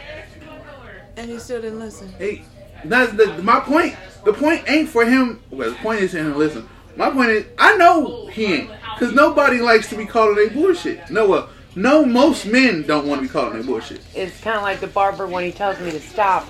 [1.16, 2.12] And he still didn't listen.
[2.18, 2.44] Hey,
[2.84, 3.96] that's the my point.
[4.26, 5.40] The point ain't for him.
[5.50, 6.68] Well, the point is for him to listen.
[6.96, 11.08] My point is, I know he ain't, cause nobody likes to be called their bullshit.
[11.08, 14.02] No, well, no, most men don't want to be called their bullshit.
[14.14, 16.46] It's kind of like the barber when he tells me to stop,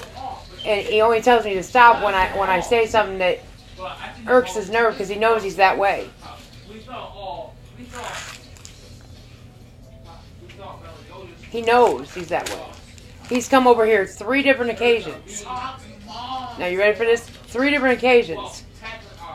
[0.66, 3.38] and he only tells me to stop when I when I say something that
[4.26, 6.10] irks his nerve because he knows he's that way.
[11.50, 12.66] He knows he's that way.
[13.28, 15.44] He's come over here three different occasions.
[15.44, 17.26] Now you ready for this?
[17.26, 18.64] Three different occasions.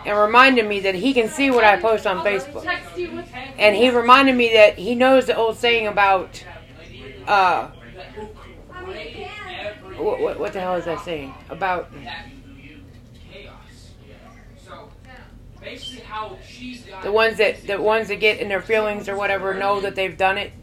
[0.06, 2.66] And reminded me that he can see what I post on Facebook.
[3.58, 6.44] And he reminded me that he knows the old saying about
[7.28, 7.70] uh
[9.98, 11.34] what, what, what the hell is that saying?
[11.50, 11.92] About
[17.04, 20.18] the ones that the ones that get in their feelings or whatever know that they've
[20.18, 20.54] done it.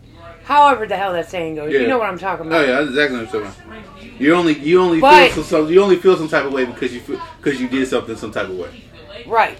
[0.47, 1.73] However the hell that saying goes.
[1.73, 2.61] You know what I'm talking about.
[2.61, 4.21] Oh yeah, that's exactly what I'm talking about.
[4.21, 6.65] You only you only But- feel some, some you only feel some type of way
[6.65, 8.85] because you feel because you did something some type of way.
[9.27, 9.59] Right.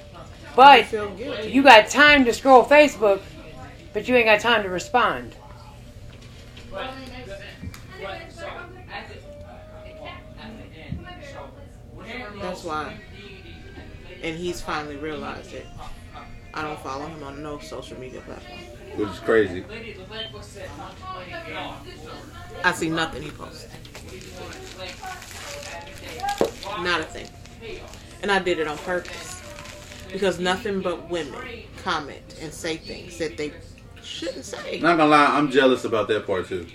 [0.55, 0.93] But
[1.45, 3.21] you got time to scroll Facebook,
[3.93, 5.35] but you ain't got time to respond.
[12.41, 12.97] That's why.
[14.23, 15.67] And he's finally realized it.
[16.55, 18.76] I don't follow him on no social media platform.
[18.97, 19.65] Which is crazy.
[22.65, 23.69] I see nothing he posts.
[26.81, 27.29] Not a thing.
[28.23, 29.43] And I did it on purpose.
[30.11, 31.35] Because nothing but women
[31.83, 33.53] comment and say things that they
[34.03, 34.81] shouldn't say.
[34.81, 36.67] Not gonna lie, I'm jealous about that part too.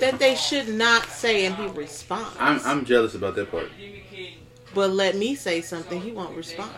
[0.00, 2.36] That they should not say and he responds.
[2.38, 3.70] I'm I'm jealous about that part.
[4.74, 6.72] But let me say something, he won't respond.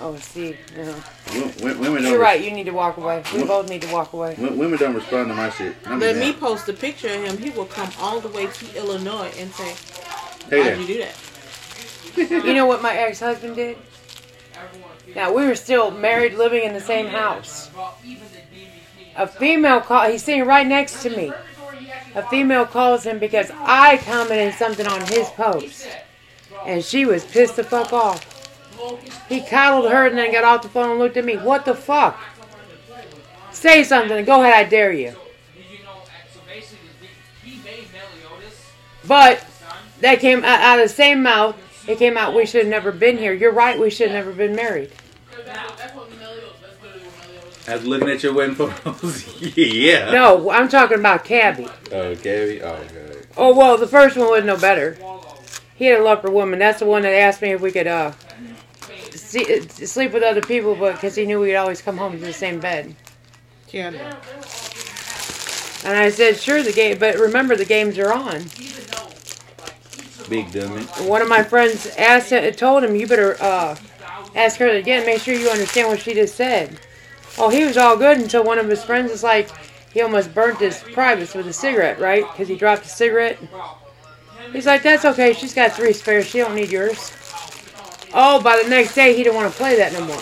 [0.00, 0.84] Oh, see, no.
[0.84, 2.12] Wo- wo- Women don't.
[2.12, 2.40] you're right.
[2.42, 3.22] You need to walk away.
[3.32, 3.48] We What?
[3.48, 4.36] both need to walk away.
[4.38, 5.74] Women don't respond to my shit.
[5.86, 6.24] I'm Let mad.
[6.24, 9.52] me post a picture of him, he will come all the way to Illinois and
[9.52, 9.74] say,
[10.50, 11.14] Hey Why'd you do that?
[12.46, 13.76] You know what my ex-husband did?
[15.14, 17.70] Now we were still married, living in the same house.
[19.16, 20.08] A female call.
[20.10, 21.32] He's sitting right next to me.
[22.14, 25.88] A female calls him because I commented something on his post,
[26.64, 28.24] and she was pissed the fuck off.
[29.28, 31.36] He coddled her and then got off the phone and looked at me.
[31.36, 32.18] What the fuck?
[33.52, 34.24] Say something.
[34.24, 34.54] Go ahead.
[34.54, 35.14] I dare you.
[39.06, 39.44] But
[40.00, 41.56] that came out, of the same mouth.
[41.88, 42.34] It came out.
[42.34, 43.32] We should have never been here.
[43.32, 43.78] You're right.
[43.78, 44.92] We should have never been married.
[47.66, 50.10] After looking at your wedding photos, yeah.
[50.10, 51.68] No, I'm talking about Cabby.
[51.92, 52.62] Oh, Gabby.
[52.62, 53.08] Oh, God.
[53.36, 54.98] Oh well, the first one was no better.
[55.76, 56.58] He had a leper woman.
[56.58, 58.12] That's the one that asked me if we could uh
[59.28, 62.18] see, uh, sleep with other people, but because he knew we'd always come home to
[62.18, 62.94] the same bed.
[63.70, 63.90] Yeah,
[65.84, 68.44] And I said, sure, the game, but remember the games are on.
[70.28, 70.82] Big dummy.
[71.06, 73.76] One of my friends asked, told him, you better uh
[74.34, 75.06] ask her again.
[75.06, 76.78] Make sure you understand what she just said.
[77.38, 79.50] Oh, he was all good until one of his friends is like,
[79.92, 82.24] he almost burnt his privates with a cigarette, right?
[82.30, 83.38] Because he dropped a cigarette.
[84.52, 85.32] He's like, that's okay.
[85.32, 86.26] She's got three spares.
[86.26, 87.12] She don't need yours.
[88.14, 90.20] Oh, by the next day, he didn't want to play that no more.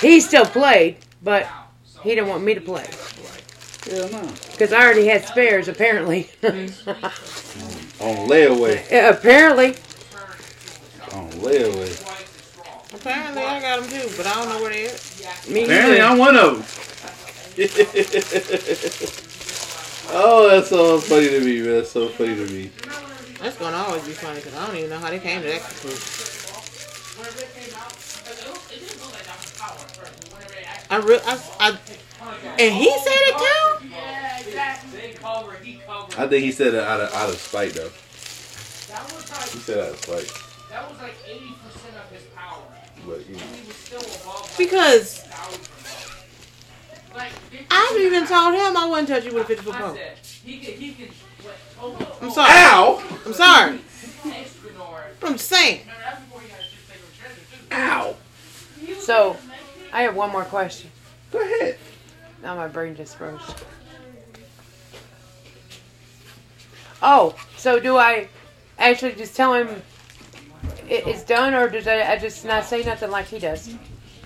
[0.00, 1.46] He still played, but
[2.02, 2.86] he didn't want me to play.
[3.90, 4.32] Hell no.
[4.52, 6.30] Because I already had spares, apparently.
[8.00, 8.80] On layaway.
[8.90, 9.76] Yeah, apparently.
[11.12, 12.06] On layaway.
[12.94, 15.48] Apparently I got them too, but I don't know where they at.
[15.48, 16.04] Me Apparently, either.
[16.04, 16.64] I'm one of them.
[20.12, 21.72] oh, that's so funny to me, man.
[21.76, 22.70] That's so funny to me.
[23.40, 25.62] That's gonna always be funny because I don't even know how they came to that
[25.62, 26.49] conclusion.
[30.92, 31.78] I re- I, I,
[32.58, 33.88] and he said it too.
[33.88, 35.00] Yeah, exactly.
[35.00, 36.18] They cover, he covered.
[36.18, 37.90] I think he said it out of out of spite though.
[38.88, 40.32] That was like He said out of spite,
[40.70, 42.62] that was like eighty percent of his power.
[43.06, 43.42] but you know.
[43.54, 45.24] He was still above like, Because.
[47.14, 47.32] Like
[47.70, 49.98] I've even told him I wouldn't touch you with a 50 foot pole.
[50.44, 51.08] he can he can
[51.42, 52.50] what, oh, I'm sorry.
[52.50, 53.18] Ow!
[53.26, 53.78] I'm sorry.
[54.24, 55.04] entrepreneur.
[55.22, 55.80] I'm saying.
[57.72, 58.16] Ow!
[58.98, 59.36] So,
[59.92, 60.90] I have one more question.
[61.30, 61.78] Go ahead.
[62.42, 63.54] Now my brain just froze.
[67.02, 68.28] Oh, so do I
[68.78, 69.68] actually just tell him
[70.88, 73.74] it, it's done, or does I, I just not say nothing like he does?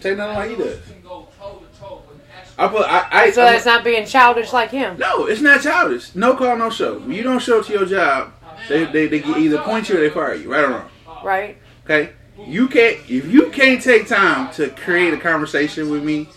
[0.00, 0.80] Say nothing like he does.
[0.86, 2.20] Can go toe to toe with
[2.58, 3.30] I put I I.
[3.30, 4.98] So that's not being childish like him.
[4.98, 6.14] no, it's not childish.
[6.14, 6.98] No call, no show.
[6.98, 8.32] When you don't show up to your job,
[8.68, 10.50] they they, they either point you or they fire you.
[10.50, 10.90] Right or wrong.
[11.22, 11.58] Right?
[11.84, 12.12] Okay.
[12.46, 16.28] You can't if you can't take time to create a conversation with me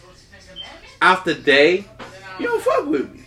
[1.02, 1.86] after day,
[2.40, 3.24] you don't fuck with me.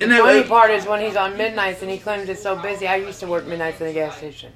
[0.00, 2.60] And The funny way, part is when he's on midnights and he claims it's so
[2.60, 2.88] busy.
[2.88, 4.52] I used to work midnights in the gas station.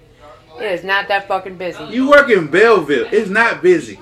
[0.59, 1.85] It is not that fucking busy.
[1.85, 3.09] you work in Belleville.
[3.12, 4.01] It's not busy.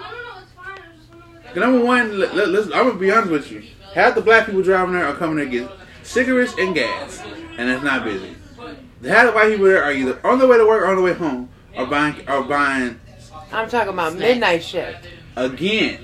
[1.54, 3.62] Number one, let, let, let's, I'm gonna be honest with you.
[3.94, 5.70] Half the black people driving there are coming there to get
[6.02, 7.22] cigarettes and gas,
[7.58, 8.34] and it's not busy.
[9.00, 10.96] The half the white people there are either on their way to work or on
[10.96, 13.00] the way home, or buying or buying
[13.52, 15.06] I'm talking about midnight shift.
[15.36, 16.00] again.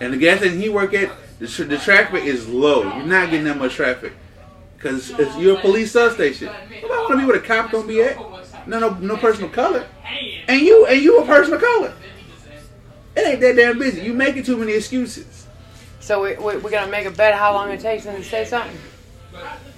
[0.00, 2.82] And the gas station he work at, the, tr- the traffic is low.
[2.82, 4.12] You're not getting that much traffic
[4.76, 6.46] because it's, you're a police substation.
[6.46, 8.16] Nobody want to be where the cop gonna be at.
[8.66, 9.86] No, no, no person of color.
[10.48, 11.92] And you, and you a person of color.
[13.16, 14.02] It ain't that damn busy.
[14.02, 15.46] You making too many excuses.
[16.00, 18.24] So we, we, we're going to make a bet how long it takes him to
[18.24, 18.76] say something?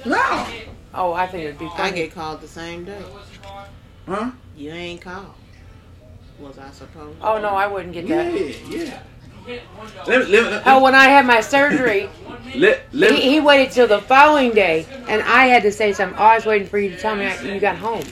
[0.05, 0.47] No,
[0.95, 1.75] Oh, I think it'd be Funny.
[1.75, 1.97] I funny.
[1.97, 3.03] get called the same day.
[4.07, 4.31] Huh?
[4.57, 5.27] You ain't called.
[6.39, 7.19] Was I supposed?
[7.23, 8.59] Oh, no, I wouldn't get Yeah, that.
[8.69, 8.99] yeah.
[9.47, 9.63] Let, me-
[10.07, 12.09] let, me- let, Oh, when I had my surgery,
[12.57, 16.19] let, let, he, he waited till the following day, and I had to say something.
[16.19, 18.05] Oh, I was waiting for you to tell me you got home.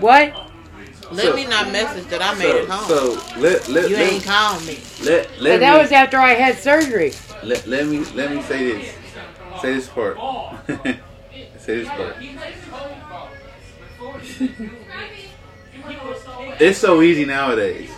[0.00, 0.34] What?
[1.12, 2.88] Let So- me not message that I made so, it home.
[2.88, 4.80] so let let you let, ain't called me.
[5.04, 7.12] let, let, But that me, was after I had surgery.
[7.44, 8.94] let, let me let me say this.
[9.62, 10.18] Say this part.
[11.58, 12.16] say this part.
[16.58, 17.90] It's so easy nowadays.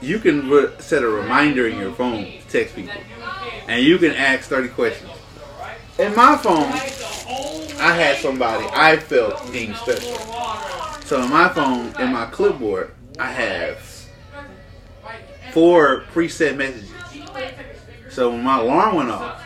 [0.00, 2.94] You can re- set a reminder in your phone to text people,
[3.68, 5.10] and you can ask thirty questions.
[5.98, 6.72] In my phone,
[7.80, 10.16] I had somebody I felt deemed special.
[11.04, 13.78] So in my phone, in my clipboard, I have
[15.52, 16.90] four preset messages.
[18.08, 19.42] So when my alarm went off,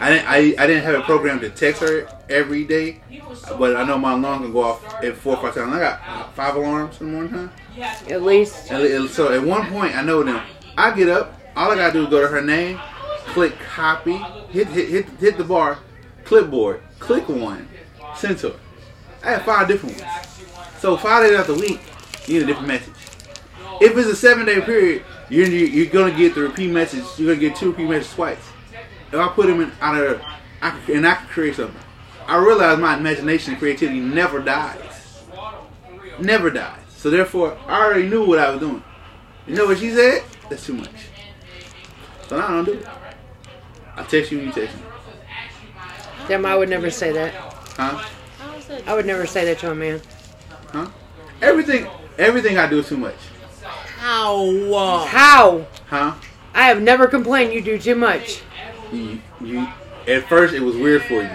[0.00, 3.00] I didn't I, I didn't have a program to text her every day,
[3.58, 5.72] but I know my alarm can go off at four or five times.
[5.74, 7.50] I got five alarms in the morning time.
[8.10, 8.70] At least.
[8.70, 10.42] And so at one point, I know them.
[10.76, 11.38] I get up.
[11.54, 12.78] All I gotta do is go to her name,
[13.26, 14.16] click copy,
[14.50, 15.78] hit hit hit, hit the bar,
[16.24, 17.68] clipboard, click one,
[18.16, 18.56] send to her.
[19.24, 20.12] I have five different ones.
[20.80, 21.80] So five days out the week,
[22.26, 22.94] you get a different message.
[23.80, 27.04] If it's a seven day period, you're you're gonna get the repeat message.
[27.16, 28.38] You're gonna get two repeat messages twice.
[29.08, 30.20] If I put them in out of,
[30.60, 31.80] I can, and I can create something.
[32.26, 35.22] I realize my imagination and creativity never dies.
[36.18, 36.80] Never dies.
[36.88, 38.82] So therefore, I already knew what I was doing.
[39.46, 40.24] You know what she said?
[40.50, 40.90] That's too much.
[42.28, 42.86] So now I don't do it.
[43.94, 44.82] I text you, when you text me.
[46.26, 47.32] Damn, I would never say that.
[47.34, 48.04] Huh?
[48.86, 50.00] I would never say that to a man.
[50.72, 50.90] Huh?
[51.40, 51.86] Everything,
[52.18, 53.14] everything I do is too much.
[53.98, 55.06] How?
[55.06, 55.66] How?
[55.86, 56.14] Huh?
[56.52, 58.42] I have never complained you do too much.
[58.92, 59.66] You, you,
[60.06, 61.30] at first it was weird for you.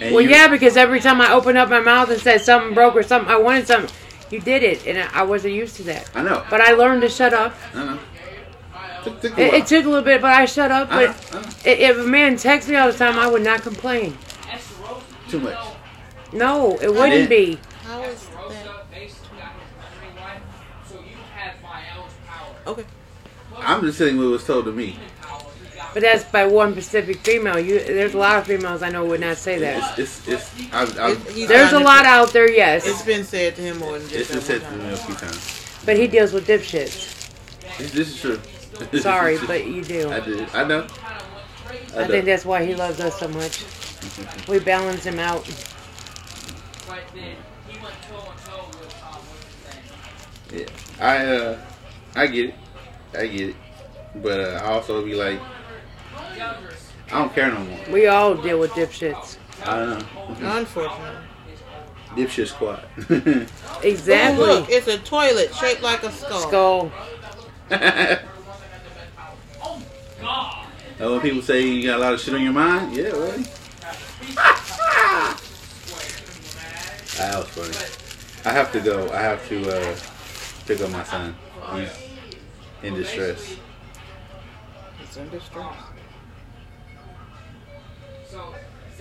[0.00, 2.74] And Well, you- yeah, because every time I opened up my mouth and said something
[2.74, 3.94] broke or something, I wanted something,
[4.30, 6.10] you did it, and I wasn't used to that.
[6.14, 6.44] I know.
[6.50, 7.54] But I learned to shut up.
[7.74, 7.98] I know.
[9.04, 10.88] Took, took It, it took a little bit, but I shut up.
[10.90, 11.48] I But know, I know.
[11.66, 14.16] i- if a man texts me all the time, I would not complain.
[15.28, 15.58] Too much.
[16.32, 17.28] No, it wouldn't didn't.
[17.30, 17.58] be.
[17.86, 18.64] How is that?
[20.88, 22.54] So you had Mael's power.
[22.66, 22.84] Okay.
[23.58, 24.98] I'm just saying what was told to me.
[25.94, 27.58] But that's by one specific female.
[27.58, 29.98] You, there's a lot of females I know would not say that.
[29.98, 33.24] It's, it's, it's, I, I, It- he's There's a lot out there, yes, It's been
[33.24, 34.78] said to him more than it's just been said to time.
[34.78, 35.82] me a few times.
[35.84, 37.30] but he deals with dipshits.
[37.78, 38.40] This, this is true.
[39.00, 40.10] Sorry, but you do.
[40.10, 40.48] I did.
[40.54, 40.86] I know.
[41.94, 43.64] I think that's why he loves us so much.
[44.48, 45.44] We balance him out.
[46.88, 47.36] But then
[47.68, 50.66] he went toe and toe with um, what's his name?
[50.98, 51.58] Yeah, I uh,
[52.14, 52.54] I get it,
[53.16, 53.56] I get it,
[54.16, 55.38] but uh, I also be like,
[56.40, 57.78] I don't care no more.
[57.90, 59.36] We all deal with dipshits.
[59.64, 60.56] I don't know.
[60.56, 61.16] Unfortunately.
[62.16, 62.84] Dipshit squad.
[63.82, 64.44] Exactly.
[64.44, 66.40] Oh, look, it's a toilet shaped like a skull.
[66.48, 66.92] Skull.
[69.60, 69.82] Oh,
[70.20, 70.66] God.
[70.98, 73.42] when people say you got a lot of shit on your mind, yeah, buddy.
[77.16, 77.76] that was funny.
[78.44, 79.10] I have to go.
[79.10, 79.96] I have to uh,
[80.66, 81.34] pick up my son.
[81.74, 81.88] He's
[82.84, 83.56] in distress.
[85.02, 85.74] It's in distress.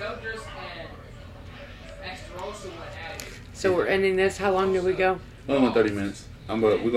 [0.02, 0.90] So, Zeldris and
[2.04, 3.28] Extrosa went at it.
[3.54, 4.40] So we're ending this.
[4.40, 5.20] How long do we go?
[5.48, 6.26] Only went 30 minutes.
[6.50, 6.64] I'm.
[6.64, 6.90] Uh, we're